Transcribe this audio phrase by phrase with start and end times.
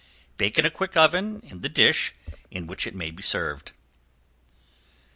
[0.35, 2.13] Bake in a quick oven in the dish
[2.49, 3.73] in which it may be served.